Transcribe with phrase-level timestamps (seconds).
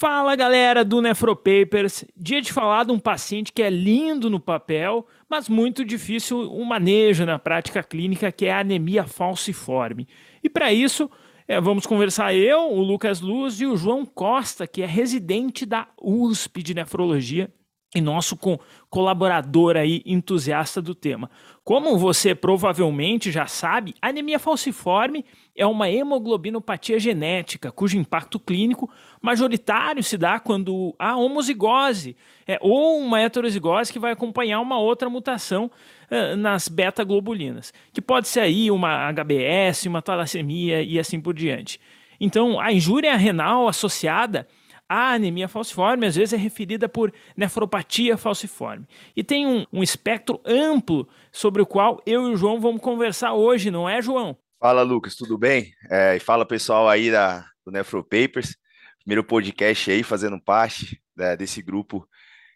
[0.00, 5.06] Fala galera do Nefropapers, dia de falar de um paciente que é lindo no papel,
[5.28, 10.06] mas muito difícil o manejo na prática clínica, que é a anemia falciforme.
[10.44, 11.10] E para isso,
[11.48, 15.88] é, vamos conversar eu, o Lucas Luz e o João Costa, que é residente da
[16.00, 17.50] USP de Nefrologia
[17.94, 21.30] e nosso co colaborador aí entusiasta do tema.
[21.62, 28.90] Como você provavelmente já sabe, anemia falciforme é uma hemoglobinopatia genética cujo impacto clínico
[29.20, 32.16] majoritário se dá quando há homozigose
[32.46, 35.70] é, ou uma heterozigose que vai acompanhar uma outra mutação
[36.10, 41.78] uh, nas beta-globulinas, que pode ser aí uma HBS, uma talassemia e assim por diante.
[42.18, 44.48] Então, a injúria renal associada
[44.88, 48.86] a anemia falciforme às vezes é referida por nefropatia falciforme.
[49.14, 53.34] E tem um, um espectro amplo sobre o qual eu e o João vamos conversar
[53.34, 54.36] hoje, não é, João?
[54.60, 55.72] Fala, Lucas, tudo bem?
[55.90, 58.56] É, e fala, pessoal aí da, do Nefropapers,
[59.04, 62.08] primeiro podcast aí, fazendo parte né, desse grupo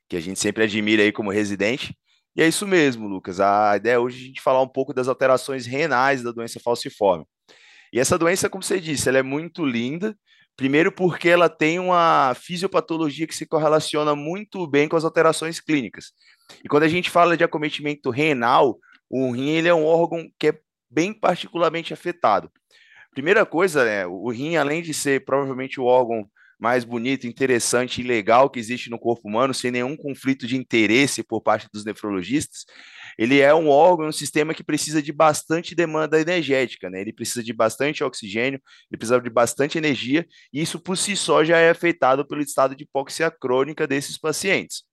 [0.08, 1.96] que a gente sempre admira aí como residente.
[2.34, 3.40] E é isso mesmo, Lucas.
[3.40, 7.24] A ideia hoje é a gente falar um pouco das alterações renais da doença falciforme.
[7.92, 10.16] E essa doença, como você disse, ela é muito linda,
[10.56, 16.12] Primeiro, porque ela tem uma fisiopatologia que se correlaciona muito bem com as alterações clínicas.
[16.62, 20.48] E quando a gente fala de acometimento renal, o rim ele é um órgão que
[20.48, 20.58] é
[20.90, 22.50] bem particularmente afetado.
[23.12, 26.26] Primeira coisa, né, o rim, além de ser provavelmente o órgão
[26.58, 31.22] mais bonito, interessante e legal que existe no corpo humano, sem nenhum conflito de interesse
[31.22, 32.64] por parte dos nefrologistas,
[33.18, 37.00] ele é um órgão, um sistema que precisa de bastante demanda energética, né?
[37.00, 38.60] Ele precisa de bastante oxigênio,
[38.90, 42.74] ele precisa de bastante energia, e isso por si só já é afetado pelo estado
[42.74, 44.84] de hipóxia crônica desses pacientes.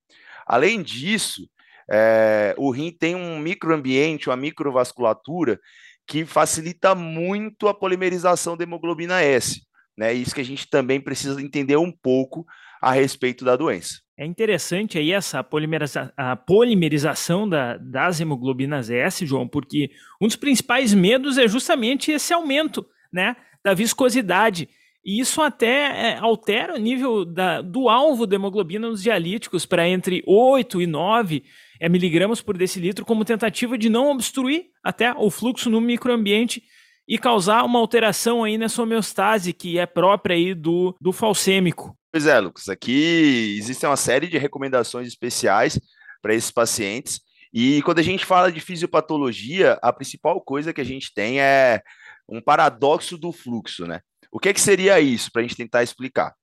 [0.45, 1.47] Além disso,
[1.91, 5.59] é, o rim tem um microambiente, uma microvasculatura
[6.07, 9.61] que facilita muito a polimerização da hemoglobina S.
[9.97, 10.13] Né?
[10.13, 12.45] Isso que a gente também precisa entender um pouco
[12.81, 13.99] a respeito da doença.
[14.19, 20.35] É interessante aí essa polimeriza a polimerização da, das hemoglobinas S, João, porque um dos
[20.35, 24.67] principais medos é justamente esse aumento né, da viscosidade.
[25.05, 29.87] E isso até é, altera o nível da, do alvo da hemoglobina nos dialíticos para
[29.87, 31.41] entre 8 e 9
[31.79, 36.61] é, miligramas por decilitro, como tentativa de não obstruir até o fluxo no microambiente
[37.07, 41.97] e causar uma alteração aí nessa homeostase que é própria aí do, do falcêmico.
[42.11, 45.79] Pois é, Lucas, aqui existem uma série de recomendações especiais
[46.21, 47.21] para esses pacientes.
[47.53, 51.81] E quando a gente fala de fisiopatologia, a principal coisa que a gente tem é
[52.27, 54.01] um paradoxo do fluxo, né?
[54.31, 56.33] O que, é que seria isso, para a gente tentar explicar?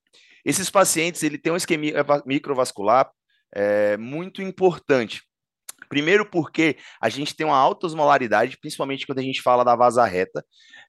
[0.45, 1.83] Esses pacientes, ele tem um esquema
[2.25, 3.11] microvascular
[3.53, 5.23] é, muito importante.
[5.89, 10.05] Primeiro porque a gente tem uma alta osmolaridade, principalmente quando a gente fala da vaza
[10.05, 10.45] reta,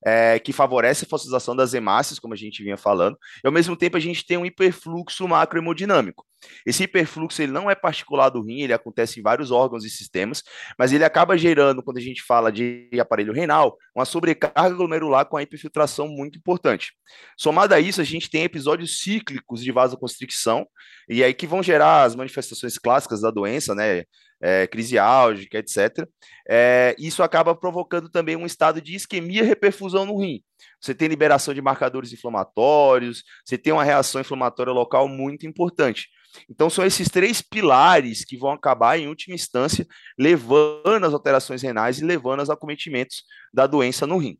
[0.06, 3.76] é, que favorece a fossilização das hemácias, como a gente vinha falando, e ao mesmo
[3.76, 6.26] tempo a gente tem um hiperfluxo macrohemodinâmico.
[6.66, 10.44] Esse hiperfluxo ele não é particular do rim, ele acontece em vários órgãos e sistemas,
[10.78, 15.38] mas ele acaba gerando, quando a gente fala de aparelho renal, uma sobrecarga glomerular com
[15.38, 16.94] a hiperfiltração muito importante.
[17.38, 20.68] Somado a isso, a gente tem episódios cíclicos de vasoconstricção,
[21.10, 24.04] e aí que vão gerar as manifestações clássicas da doença, né?
[24.42, 26.08] é, crise álgica, etc.
[26.48, 30.42] É, isso acaba provocando também um estado de isquemia e reperfusão no rim.
[30.80, 36.08] Você tem liberação de marcadores inflamatórios, você tem uma reação inflamatória local muito importante.
[36.50, 39.88] Então, são esses três pilares que vão acabar, em última instância,
[40.18, 43.24] levando as alterações renais e levando aos acometimentos
[43.54, 44.38] da doença no rim.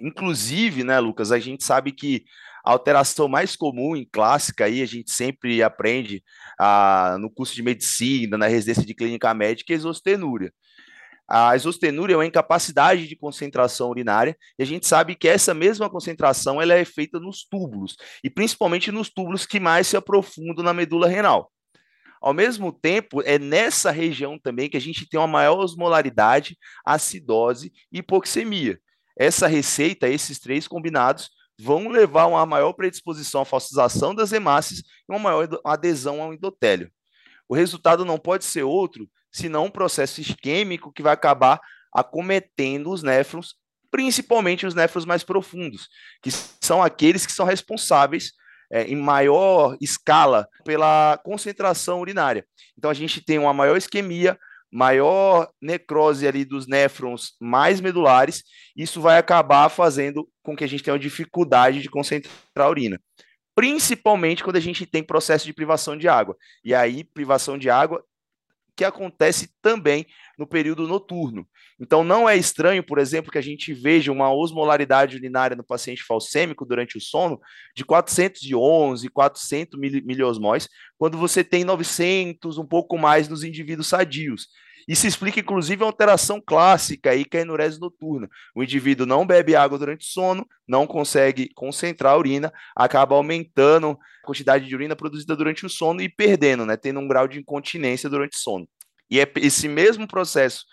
[0.00, 2.24] Inclusive, né, Lucas, a gente sabe que
[2.64, 6.22] a alteração mais comum em clássica aí, a gente sempre aprende
[6.58, 10.52] ah, no curso de medicina, na residência de clínica médica, é exostenúria.
[11.34, 15.88] A exostenúria é uma incapacidade de concentração urinária e a gente sabe que essa mesma
[15.88, 20.74] concentração ela é feita nos túbulos e principalmente nos túbulos que mais se aprofundam na
[20.74, 21.50] medula renal.
[22.20, 26.54] Ao mesmo tempo, é nessa região também que a gente tem uma maior osmolaridade,
[26.84, 28.78] acidose e hipoxemia.
[29.18, 34.80] Essa receita, esses três combinados, vão levar a uma maior predisposição à fossilização das hemácias
[34.80, 36.92] e uma maior adesão ao endotélio.
[37.48, 41.60] O resultado não pode ser outro senão um processo isquêmico que vai acabar
[41.92, 43.54] acometendo os néfrons,
[43.90, 45.88] principalmente os néfrons mais profundos,
[46.22, 48.32] que são aqueles que são responsáveis
[48.70, 52.46] é, em maior escala pela concentração urinária.
[52.76, 54.38] Então a gente tem uma maior isquemia,
[54.72, 58.42] maior necrose ali dos néfrons mais medulares,
[58.74, 62.98] isso vai acabar fazendo com que a gente tenha uma dificuldade de concentrar a urina.
[63.54, 66.34] Principalmente quando a gente tem processo de privação de água.
[66.64, 68.02] E aí, privação de água
[68.76, 70.06] que acontece também
[70.38, 71.46] no período noturno.
[71.78, 76.02] Então, não é estranho, por exemplo, que a gente veja uma osmolaridade urinária no paciente
[76.02, 77.40] falcêmico durante o sono
[77.74, 84.48] de 411, 400 miliosmóis, quando você tem 900, um pouco mais nos indivíduos sadios.
[84.86, 88.28] Isso explica, inclusive, a alteração clássica aí, que é a enurese noturna.
[88.54, 93.98] O indivíduo não bebe água durante o sono, não consegue concentrar a urina, acaba aumentando
[94.22, 97.38] a quantidade de urina produzida durante o sono e perdendo, né, tendo um grau de
[97.38, 98.68] incontinência durante o sono.
[99.10, 100.64] E é esse mesmo processo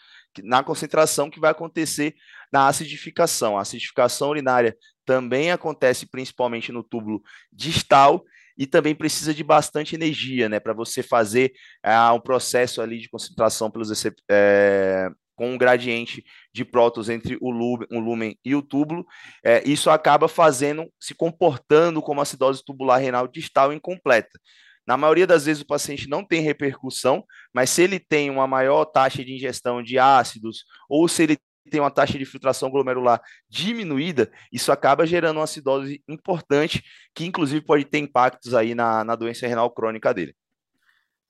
[0.44, 2.16] na concentração que vai acontecer
[2.52, 3.58] na acidificação.
[3.58, 7.22] A acidificação urinária também acontece principalmente no túbulo
[7.52, 8.24] distal
[8.60, 11.54] e também precisa de bastante energia, né, para você fazer
[11.86, 13.90] uh, um processo ali de concentração pelos
[14.30, 16.22] é, com um gradiente
[16.54, 19.06] de prótons entre o lumen, o lumen e o túbulo,
[19.42, 24.38] é, isso acaba fazendo, se comportando como acidose tubular renal distal incompleta.
[24.86, 27.24] Na maioria das vezes o paciente não tem repercussão,
[27.54, 31.38] mas se ele tem uma maior taxa de ingestão de ácidos ou se ele
[31.70, 36.84] tem uma taxa de filtração glomerular diminuída, isso acaba gerando uma acidose importante,
[37.14, 40.36] que inclusive pode ter impactos aí na, na doença renal crônica dele.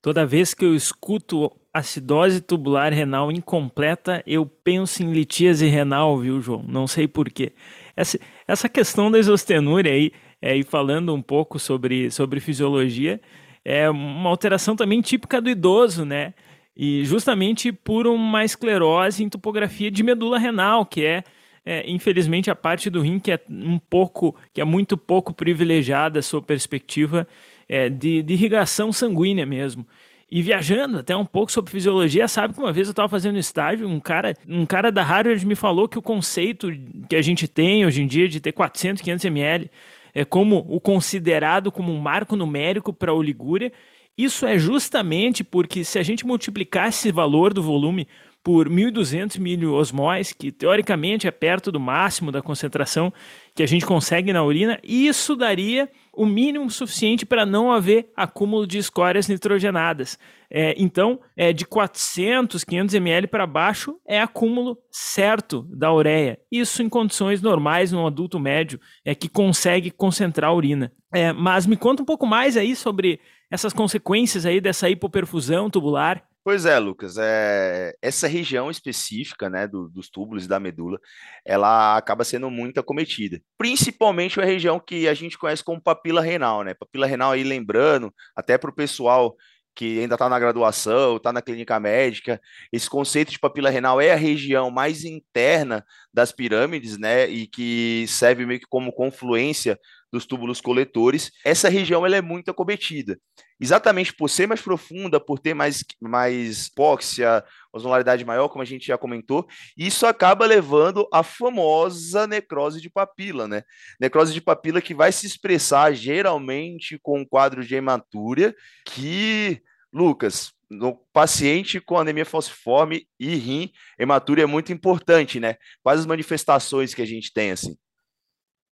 [0.02, 6.40] Toda vez que eu escuto acidose tubular renal incompleta, eu penso em litíase renal, viu,
[6.40, 6.64] João?
[6.66, 7.52] Não sei porquê.
[7.94, 8.18] Essa,
[8.48, 10.10] essa questão da isostenúria aí,
[10.40, 13.20] é, e falando um pouco sobre, sobre fisiologia,
[13.62, 16.32] é uma alteração também típica do idoso, né?
[16.76, 21.24] E justamente por uma esclerose em topografia de medula renal, que é,
[21.64, 26.20] é, infelizmente a parte do rim que é um pouco, que é muito pouco privilegiada
[26.20, 27.26] a sua perspectiva
[27.68, 29.86] é, de, de irrigação sanguínea mesmo.
[30.30, 33.88] E viajando até um pouco sobre fisiologia, sabe que uma vez eu estava fazendo estágio,
[33.88, 36.68] um cara, um cara da Harvard me falou que o conceito
[37.08, 39.70] que a gente tem hoje em dia de ter 400, 500 ml
[40.14, 43.72] é como o considerado como um marco numérico para a oligúria
[44.16, 48.06] isso é justamente porque se a gente multiplicar esse valor do volume
[48.42, 53.12] por 1.200 miliosmóis, que teoricamente é perto do máximo da concentração
[53.54, 58.66] que a gente consegue na urina, isso daria o mínimo suficiente para não haver acúmulo
[58.66, 60.18] de escórias nitrogenadas.
[60.50, 66.38] É, então, é, de 400, 500 ml para baixo é acúmulo certo da ureia.
[66.50, 70.92] Isso em condições normais no adulto médio é que consegue concentrar a urina.
[71.12, 73.20] É, mas me conta um pouco mais aí sobre
[73.50, 76.24] essas consequências aí dessa hipoperfusão tubular?
[76.42, 80.98] Pois é, Lucas, é, essa região específica né, do, dos túbulos e da medula,
[81.44, 83.42] ela acaba sendo muito acometida.
[83.58, 86.72] Principalmente a região que a gente conhece como papila renal, né?
[86.72, 89.36] Papila renal aí, lembrando, até para o pessoal
[89.74, 92.40] que ainda está na graduação, está na clínica médica,
[92.72, 97.28] esse conceito de papila renal é a região mais interna das pirâmides, né?
[97.28, 99.78] E que serve meio que como confluência
[100.12, 103.18] dos túbulos coletores, essa região ela é muito acometida.
[103.60, 108.86] Exatamente por ser mais profunda, por ter mais, mais hipóxia, osmolaridade maior, como a gente
[108.86, 109.46] já comentou,
[109.76, 113.62] isso acaba levando à famosa necrose de papila, né?
[114.00, 118.54] Necrose de papila que vai se expressar geralmente com um quadro de hematúria,
[118.86, 119.62] que,
[119.92, 125.56] Lucas, no paciente com anemia falciforme e rim, hematúria é muito importante, né?
[125.82, 127.76] Quais as manifestações que a gente tem assim?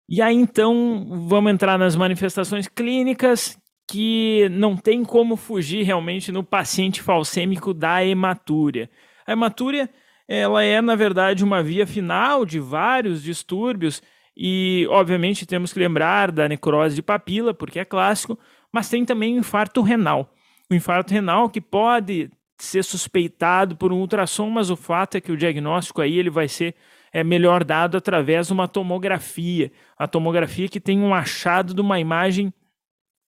[0.09, 6.43] E aí então vamos entrar nas manifestações clínicas que não tem como fugir realmente no
[6.43, 8.89] paciente falcêmico da hematúria.
[9.27, 9.91] A hematúria
[10.27, 14.03] ela é na verdade uma via final de vários distúrbios
[14.35, 18.39] e obviamente temos que lembrar da necrose de papila porque é clássico,
[18.73, 20.33] mas tem também o infarto renal.
[20.71, 25.33] O infarto renal que pode ser suspeitado por um ultrassom, mas o fato é que
[25.33, 26.75] o diagnóstico aí ele vai ser
[27.13, 29.73] é melhor dado através de uma tomografia.
[29.97, 32.53] A tomografia que tem um achado de uma imagem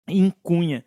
[0.09, 0.85] em cunha.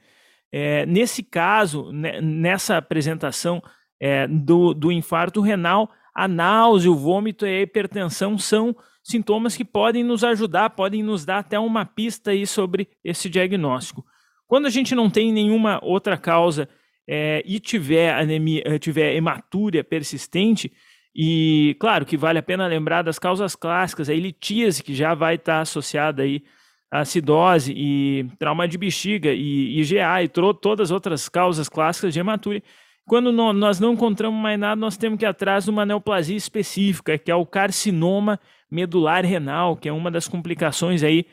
[0.51, 3.61] É, nesse caso, né, nessa apresentação
[3.99, 9.63] é, do, do infarto renal, a náusea, o vômito e a hipertensão são sintomas que
[9.63, 14.05] podem nos ajudar, podem nos dar até uma pista aí sobre esse diagnóstico.
[14.45, 16.67] Quando a gente não tem nenhuma outra causa
[17.07, 20.71] é, e tiver anemia, tiver hematúria persistente,
[21.15, 25.35] e claro que vale a pena lembrar das causas clássicas, a litíase, que já vai
[25.35, 26.43] estar associada aí
[26.91, 32.19] a acidose e trauma de bexiga e IgA e todas as outras causas clássicas de
[32.19, 32.61] hematúria.
[33.05, 36.35] Quando no, nós não encontramos mais nada, nós temos que ir atrás de uma neoplasia
[36.35, 38.39] específica, que é o carcinoma
[38.69, 41.25] medular renal, que é uma das complicações aí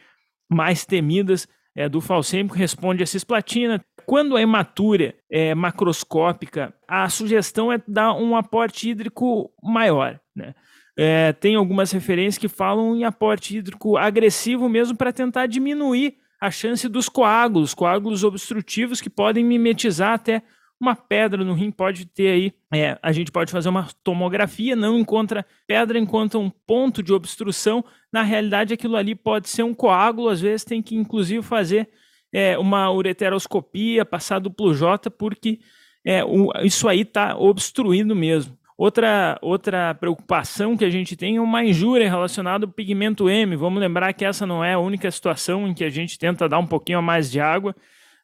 [0.50, 3.85] mais temidas é, do falcêmico, responde a cisplatina.
[4.09, 10.19] Quando a hematúria é macroscópica, a sugestão é dar um aporte hídrico maior.
[10.35, 10.55] Né?
[10.97, 16.50] É, tem algumas referências que falam em aporte hídrico agressivo mesmo para tentar diminuir a
[16.50, 20.43] chance dos coágulos, coágulos obstrutivos que podem mimetizar até
[20.81, 24.99] uma pedra no rim pode ter aí, é, a gente pode fazer uma tomografia, não
[24.99, 27.85] encontra pedra, encontra um ponto de obstrução.
[28.11, 31.91] Na realidade, aquilo ali pode ser um coágulo, às vezes tem que inclusive fazer
[32.32, 35.61] é, uma ureteroscopia, passar duplo J, porque
[36.04, 38.56] é, o, isso aí está obstruindo mesmo.
[38.76, 43.56] Outra, outra preocupação que a gente tem é uma injúria relacionada ao pigmento M.
[43.56, 46.61] Vamos lembrar que essa não é a única situação em que a gente tenta dar
[46.61, 47.75] um pouquinho a mais de água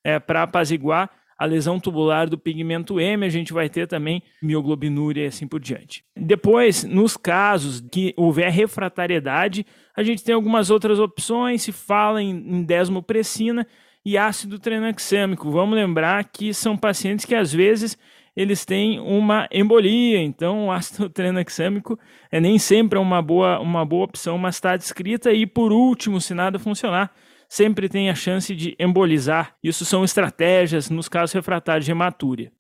[0.05, 5.25] é, para apaziguar a lesão tubular do pigmento M, a gente vai ter também mioglobinúria
[5.25, 6.05] e assim por diante.
[6.17, 12.31] Depois, nos casos que houver refratariedade, a gente tem algumas outras opções, se fala em,
[12.31, 13.67] em desmopressina
[14.05, 15.51] e ácido tranexâmico.
[15.51, 17.97] Vamos lembrar que são pacientes que às vezes
[18.37, 20.21] eles têm uma embolia.
[20.21, 21.99] Então, o ácido tranexâmico
[22.31, 25.33] é nem sempre uma boa, uma boa opção, mas está descrita.
[25.33, 27.13] E por último, se nada funcionar,
[27.49, 29.55] sempre tem a chance de embolizar.
[29.63, 32.53] Isso são estratégias nos casos refratários de hematúria.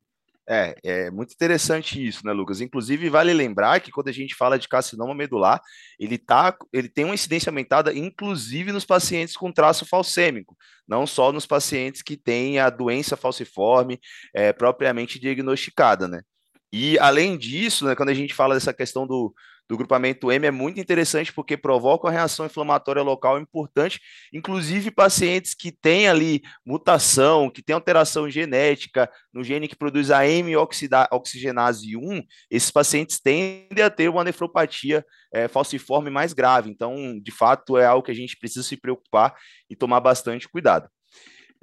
[0.48, 2.60] É, é muito interessante isso, né, Lucas?
[2.60, 5.60] Inclusive, vale lembrar que quando a gente fala de carcinoma medular,
[5.98, 11.32] ele, tá, ele tem uma incidência aumentada, inclusive nos pacientes com traço falcêmico, não só
[11.32, 13.98] nos pacientes que têm a doença falciforme
[14.34, 16.20] é, propriamente diagnosticada, né?
[16.70, 19.32] E além disso, né, quando a gente fala dessa questão do,
[19.68, 24.00] do grupamento M é muito interessante porque provoca uma reação inflamatória local importante,
[24.32, 30.26] inclusive pacientes que têm ali mutação, que têm alteração genética no gene que produz a
[30.26, 36.70] M-oxigenase 1, esses pacientes tendem a ter uma nefropatia é, falciforme mais grave.
[36.70, 39.34] Então, de fato, é algo que a gente precisa se preocupar
[39.68, 40.88] e tomar bastante cuidado.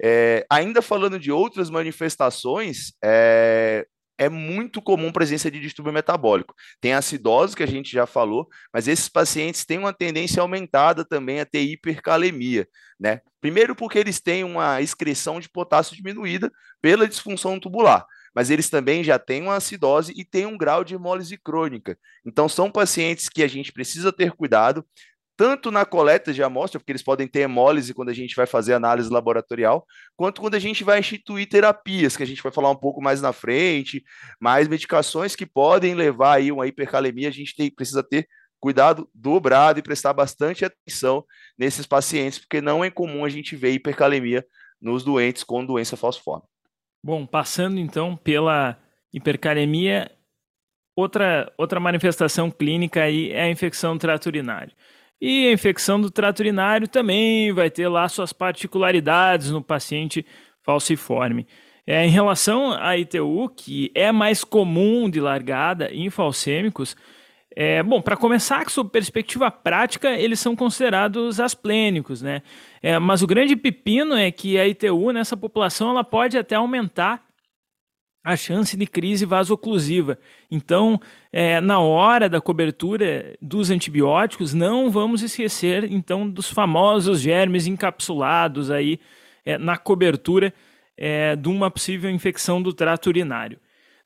[0.02, 3.86] É, ainda falando de outras manifestações, é,
[4.22, 6.54] é muito comum presença de distúrbio metabólico.
[6.80, 11.40] Tem acidose, que a gente já falou, mas esses pacientes têm uma tendência aumentada também
[11.40, 13.20] a ter hipercalemia, né?
[13.40, 16.50] Primeiro porque eles têm uma excreção de potássio diminuída
[16.80, 20.94] pela disfunção tubular, mas eles também já têm uma acidose e têm um grau de
[20.94, 21.98] hemólise crônica.
[22.24, 24.84] Então são pacientes que a gente precisa ter cuidado,
[25.36, 28.74] tanto na coleta de amostra, porque eles podem ter hemólise quando a gente vai fazer
[28.74, 29.86] análise laboratorial,
[30.16, 33.20] quanto quando a gente vai instituir terapias, que a gente vai falar um pouco mais
[33.20, 34.04] na frente,
[34.40, 38.28] mais medicações que podem levar aí uma hipercalemia, a gente tem, precisa ter
[38.60, 41.24] cuidado dobrado e prestar bastante atenção
[41.58, 44.46] nesses pacientes, porque não é comum a gente ver hipercalemia
[44.80, 46.44] nos doentes com doença falciforme.
[47.04, 48.78] Bom, passando então pela
[49.12, 50.10] hipercalemia,
[50.94, 54.72] outra, outra manifestação clínica aí é a infecção trato urinário.
[55.24, 60.26] E a infecção do trato urinário também vai ter lá suas particularidades no paciente
[60.62, 61.46] falciforme.
[61.86, 66.96] É, em relação à ITU, que é mais comum de largada em falcêmicos,
[67.54, 72.42] é, bom, para começar, sob perspectiva prática, eles são considerados asplênicos, né?
[72.82, 77.24] É, mas o grande pepino é que a ITU nessa população ela pode até aumentar
[78.24, 80.18] a chance de crise vasoclusiva.
[80.50, 81.00] Então,
[81.32, 88.70] é, na hora da cobertura dos antibióticos, não vamos esquecer então dos famosos germes encapsulados
[88.70, 89.00] aí
[89.44, 90.54] é, na cobertura
[90.96, 93.58] é, de uma possível infecção do trato urinário.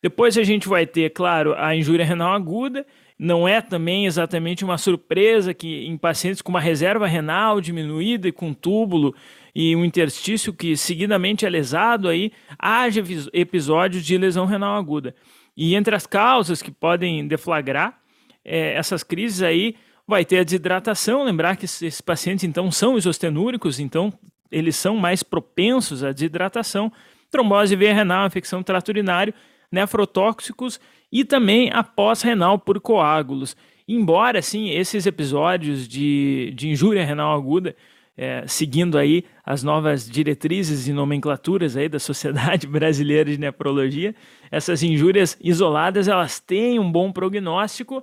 [0.03, 2.87] Depois a gente vai ter, claro, a injúria renal aguda.
[3.19, 8.33] Não é também exatamente uma surpresa que em pacientes com uma reserva renal diminuída e
[8.33, 9.15] com túbulo
[9.59, 15.15] e um interstício que seguidamente é lesado, aí haja episódios de lesão renal aguda.
[15.57, 17.99] E entre as causas que podem deflagrar
[18.45, 19.75] é, essas crises aí,
[20.07, 21.25] vai ter a desidratação.
[21.25, 24.13] Lembrar que esses pacientes, então, são isostenúricos, então
[24.53, 26.93] eles são mais propensos à desidratação.
[27.31, 29.33] Trombose veia renal, infecção trato urinário,
[29.73, 30.79] nefrotóxicos
[31.11, 33.57] e também a pós-renal por coágulos.
[33.89, 37.75] Embora, sim, esses episódios de, de injúria renal aguda
[38.17, 44.15] é, seguindo aí as novas diretrizes e nomenclaturas aí da Sociedade Brasileira de Nefrologia.
[44.51, 48.03] Essas injúrias isoladas, elas têm um bom prognóstico.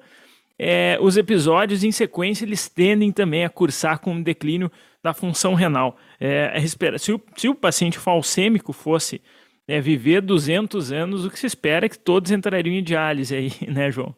[0.58, 5.56] É, os episódios em sequência, eles tendem também a cursar com um declínio da função
[5.56, 5.98] renal.
[6.20, 6.54] É,
[6.98, 9.22] se, o, se o paciente falcêmico fosse
[9.68, 13.52] é, viver 200 anos, o que se espera é que todos entrariam em diálise aí,
[13.68, 14.16] né, João?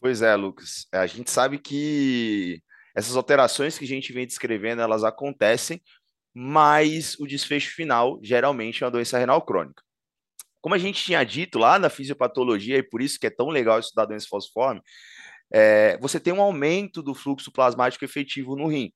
[0.00, 0.88] Pois é, Lucas.
[0.90, 2.60] A gente sabe que
[2.94, 5.80] essas alterações que a gente vem descrevendo, elas acontecem,
[6.34, 9.82] mas o desfecho final geralmente é uma doença renal crônica.
[10.60, 13.78] Como a gente tinha dito lá na fisiopatologia, e por isso que é tão legal
[13.80, 14.80] estudar doença falciforme,
[15.52, 18.92] é, você tem um aumento do fluxo plasmático efetivo no rim.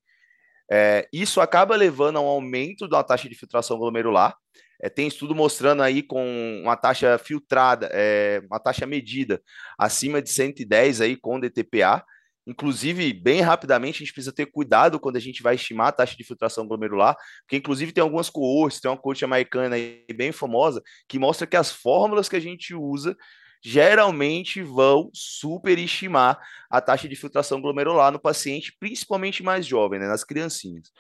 [0.71, 4.37] É, isso acaba levando a um aumento da taxa de filtração glomerular.
[4.81, 9.43] É, tem estudo mostrando aí com uma taxa filtrada, é, uma taxa medida
[9.79, 12.05] acima de 110 aí com DTPA,
[12.47, 16.17] Inclusive, bem rapidamente, a gente precisa ter cuidado quando a gente vai estimar a taxa
[16.17, 20.81] de filtração glomerular, porque inclusive tem algumas coortes, tem uma coorte americana aí bem famosa,
[21.09, 23.17] que mostra que as fórmulas que a gente usa
[23.61, 26.39] geralmente vão superestimar
[26.71, 30.93] a taxa de filtração glomerular no paciente, principalmente mais jovem, né, nas criancinhas.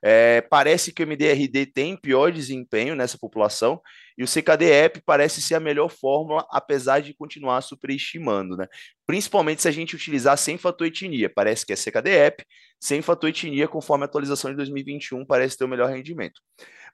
[0.00, 3.80] É, parece que o MDRD tem pior desempenho nessa população
[4.16, 8.66] e o CKD-EP parece ser a melhor fórmula, apesar de continuar superestimando, né?
[9.06, 11.30] Principalmente se a gente utilizar sem fator etnia.
[11.30, 12.44] Parece que é CKD-EP,
[12.80, 16.40] sem fator etnia, conforme a atualização de 2021, parece ter o melhor rendimento.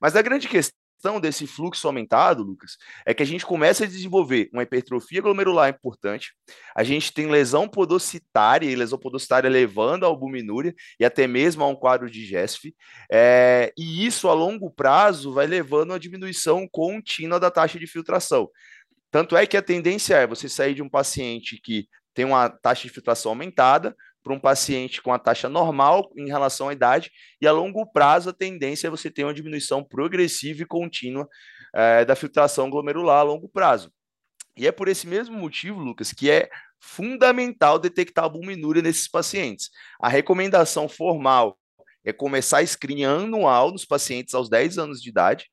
[0.01, 2.77] Mas a grande questão questão desse fluxo aumentado, Lucas,
[3.07, 6.33] é que a gente começa a desenvolver uma hipertrofia glomerular importante,
[6.75, 11.69] a gente tem lesão podocitária, e lesão podocitária levando a albuminúria e até mesmo a
[11.69, 12.75] um quadro de GESF,
[13.11, 18.51] é, e isso a longo prazo vai levando a diminuição contínua da taxa de filtração.
[19.09, 22.83] Tanto é que a tendência é você sair de um paciente que tem uma taxa
[22.83, 27.11] de filtração aumentada para um paciente com a taxa normal em relação à idade,
[27.41, 31.29] e a longo prazo a tendência é você ter uma diminuição progressiva e contínua
[31.75, 33.93] é, da filtração glomerular a longo prazo.
[34.57, 36.49] E é por esse mesmo motivo, Lucas, que é
[36.81, 39.71] fundamental detectar a albuminúria nesses pacientes.
[40.01, 41.59] A recomendação formal
[42.05, 45.51] é começar a screening anual nos pacientes aos 10 anos de idade,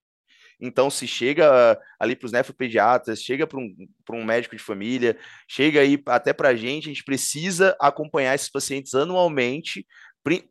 [0.60, 3.76] então, se chega ali para os nefropediatras, chega para um,
[4.12, 8.50] um médico de família, chega aí até para a gente, a gente precisa acompanhar esses
[8.50, 9.86] pacientes anualmente,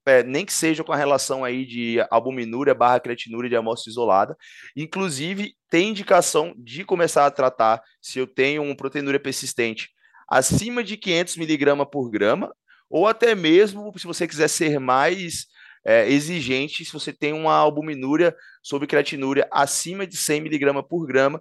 [0.07, 4.37] é, nem que seja com a relação aí de albuminúria barra creatinúria de amostra isolada.
[4.77, 9.91] Inclusive, tem indicação de começar a tratar se eu tenho uma proteinúria persistente
[10.29, 12.55] acima de 500 miligramas por grama,
[12.89, 15.47] ou até mesmo, se você quiser ser mais
[15.85, 21.41] é, exigente se você tem uma albuminúria sobre creatinúria acima de 100 mg por grama.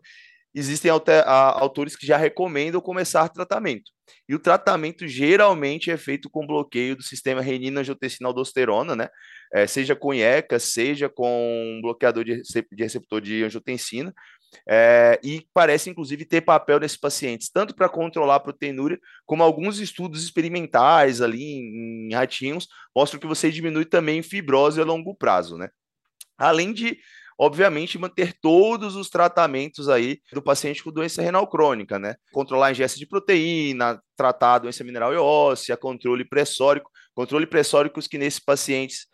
[0.54, 3.92] Existem autores que já recomendam começar tratamento.
[4.30, 9.10] E o tratamento geralmente é feito com bloqueio do sistema renina-angiotensina-aldosterona, né?
[9.52, 12.42] É, seja com IECA, seja com bloqueador de
[12.78, 14.14] receptor de angiotensina,
[14.68, 19.80] é, e parece, inclusive, ter papel nesses pacientes, tanto para controlar a proteinúria, como alguns
[19.80, 25.58] estudos experimentais ali em, em ratinhos mostram que você diminui também fibrose a longo prazo,
[25.58, 25.70] né?
[26.38, 26.98] Além de
[27.38, 32.16] obviamente, manter todos os tratamentos aí do paciente com doença renal crônica, né?
[32.32, 38.08] Controlar a ingesta de proteína, tratar a doença mineral e óssea, controle pressórico, controle pressóricos
[38.08, 39.08] que nesses pacientes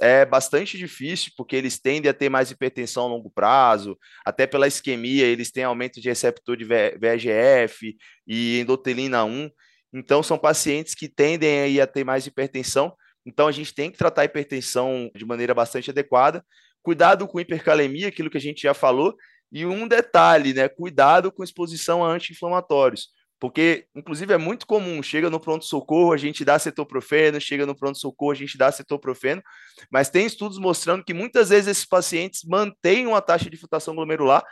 [0.00, 4.66] é bastante difícil, porque eles tendem a ter mais hipertensão a longo prazo, até pela
[4.66, 7.94] isquemia, eles têm aumento de receptor de VEGF
[8.26, 9.50] e endotelina 1.
[9.92, 12.94] Então, são pacientes que tendem a ter mais hipertensão.
[13.24, 16.44] Então, a gente tem que tratar a hipertensão de maneira bastante adequada.
[16.82, 19.14] Cuidado com hipercalemia, aquilo que a gente já falou.
[19.52, 20.68] E um detalhe, né?
[20.68, 23.08] Cuidado com exposição a anti-inflamatórios.
[23.38, 28.32] Porque, inclusive, é muito comum, chega no pronto-socorro, a gente dá cetoprofeno, chega no pronto-socorro,
[28.32, 29.42] a gente dá cetoprofeno,
[29.90, 34.42] mas tem estudos mostrando que muitas vezes esses pacientes mantêm uma taxa de filtração glomerular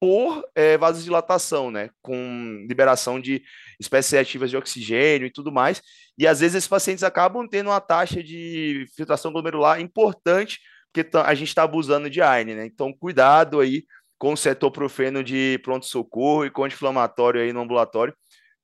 [0.00, 3.42] por é, vasodilatação, né, com liberação de
[3.80, 5.80] espécies ativas de oxigênio e tudo mais,
[6.18, 10.58] e às vezes esses pacientes acabam tendo uma taxa de filtração glomerular importante,
[10.92, 13.84] porque a gente está abusando de ARN, né, então cuidado aí
[14.18, 18.14] com cetoprofeno de pronto-socorro e com anti-inflamatório aí no ambulatório,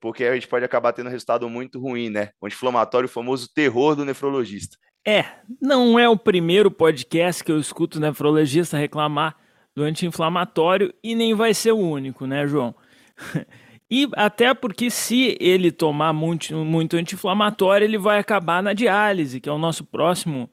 [0.01, 2.31] porque a gente pode acabar tendo um resultado muito ruim, né?
[2.41, 4.77] O anti-inflamatório, o famoso terror do nefrologista.
[5.07, 5.25] É,
[5.61, 9.37] não é o primeiro podcast que eu escuto o nefrologista reclamar
[9.75, 12.75] do anti-inflamatório e nem vai ser o único, né, João?
[13.93, 19.49] E até porque se ele tomar muito, muito anti-inflamatório, ele vai acabar na diálise, que
[19.49, 20.49] é o nosso próximo,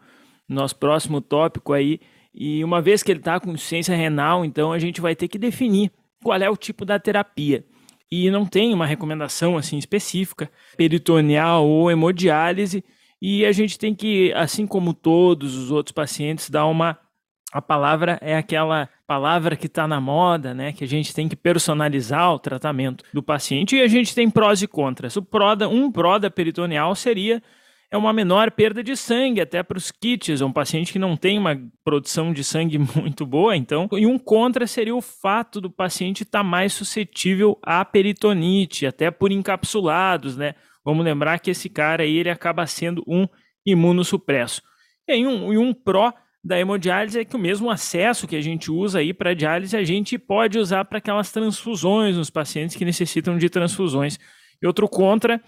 [0.50, 2.00] nosso próximo tópico aí.
[2.34, 5.38] E uma vez que ele está com insuficiência renal, então a gente vai ter que
[5.38, 5.92] definir
[6.24, 7.64] qual é o tipo da terapia
[8.12, 12.84] e não tem uma recomendação assim específica, peritoneal ou hemodiálise,
[13.22, 16.98] e a gente tem que, assim como todos os outros pacientes, dar uma
[17.52, 20.74] a palavra é aquela palavra que está na moda, né?
[20.74, 24.62] Que a gente tem que personalizar o tratamento do paciente e a gente tem prós
[24.62, 25.16] e contras.
[25.16, 27.42] O pró da, um pró da peritoneal seria
[27.90, 30.42] é uma menor perda de sangue, até para os kits.
[30.42, 33.88] É um paciente que não tem uma produção de sangue muito boa, então.
[33.94, 39.10] E um contra seria o fato do paciente estar tá mais suscetível à peritonite, até
[39.10, 40.56] por encapsulados, né?
[40.84, 43.28] Vamos lembrar que esse cara aí ele acaba sendo um
[43.66, 44.62] imunossupresso.
[45.08, 48.72] E um, e um pró da hemodiálise é que o mesmo acesso que a gente
[48.72, 53.38] usa aí para diálise a gente pode usar para aquelas transfusões nos pacientes que necessitam
[53.38, 54.18] de transfusões.
[54.62, 55.42] E outro contra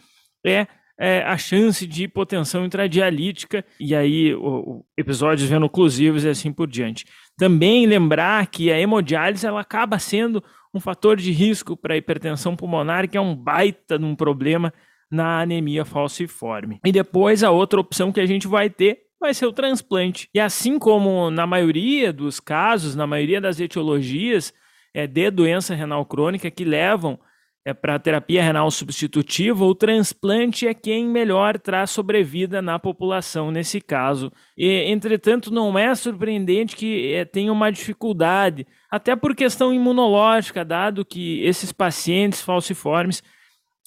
[0.45, 0.67] é
[0.99, 6.67] é, a chance de hipotensão intradialítica e aí o, o, episódios venoclusivos e assim por
[6.67, 7.05] diante.
[7.37, 12.55] Também lembrar que a hemodiálise ela acaba sendo um fator de risco para a hipertensão
[12.55, 14.73] pulmonar, que é um baita de um problema
[15.09, 16.79] na anemia falciforme.
[16.85, 20.29] E depois a outra opção que a gente vai ter vai ser o transplante.
[20.33, 24.53] E assim como na maioria dos casos, na maioria das etiologias
[24.93, 27.19] é, de doença renal crônica que levam
[27.65, 33.81] é, para terapia renal substitutiva, o transplante é quem melhor traz sobrevida na população nesse
[33.81, 34.31] caso.
[34.57, 41.05] E, entretanto, não é surpreendente que é, tenha uma dificuldade, até por questão imunológica, dado
[41.05, 43.21] que esses pacientes falciformes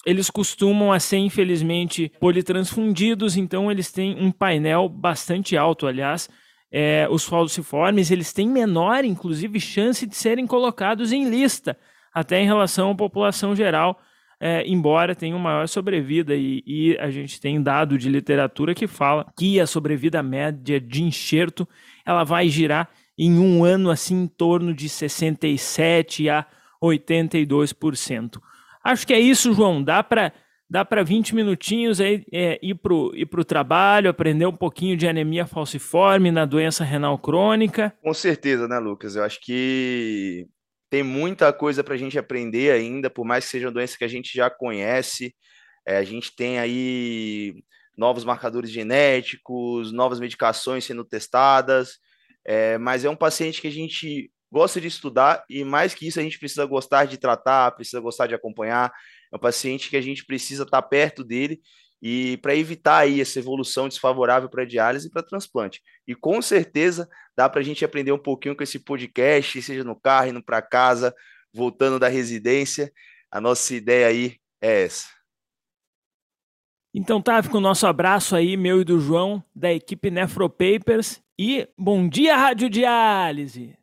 [0.05, 6.29] eles costumam a ser, infelizmente, politransfundidos, então eles têm um painel bastante alto, aliás.
[6.69, 11.77] É, os falciformes, eles têm menor, inclusive, chance de serem colocados em lista,
[12.13, 13.99] até em relação à população geral,
[14.39, 19.31] é, embora tenham maior sobrevida, e, e, a gente tem dado de literatura que fala
[19.37, 21.67] que a sobrevida média de enxerto,
[22.05, 26.45] ela vai girar em um ano, assim, em torno de 67% a
[26.83, 28.41] 82%.
[28.83, 29.81] Acho que é isso, João.
[29.81, 30.33] Dá para
[30.69, 35.45] dá para 20 minutinhos aí é, ir para o trabalho, aprender um pouquinho de anemia
[35.45, 37.93] falciforme na doença renal crônica.
[38.01, 39.15] Com certeza, né, Lucas?
[39.15, 40.47] Eu acho que
[40.93, 44.03] tem muita coisa para a gente aprender ainda, por mais que seja uma doença que
[44.03, 45.35] a gente já conhece.
[45.87, 47.55] É, a gente tem aí
[47.97, 51.97] novos marcadores genéticos, novas medicações sendo testadas,
[52.45, 56.19] é, mas é um paciente que a gente gosta de estudar e mais que isso
[56.19, 58.93] a gente precisa gostar de tratar, precisa gostar de acompanhar.
[59.33, 61.59] É um paciente que a gente precisa estar perto dele
[62.05, 65.81] e para evitar aí essa evolução desfavorável para diálise e para transplante.
[66.05, 69.97] E com certeza dá para a gente aprender um pouquinho com esse podcast, seja no
[69.97, 71.15] carro, indo para casa,
[71.53, 72.91] voltando da residência.
[73.31, 75.07] A nossa ideia aí é essa.
[76.93, 81.23] Então tá, fica o nosso abraço aí, meu e do João, da equipe Nefropapers.
[81.39, 83.82] E bom dia, Rádio Diálise!